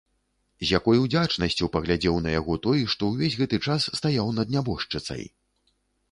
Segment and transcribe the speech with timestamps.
[0.61, 5.23] З якой удзячнасцю паглядзеў на яго той, што ўвесь гэты час стаяў над нябожчыцай!